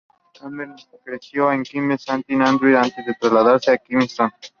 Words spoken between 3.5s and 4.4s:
a Kingston.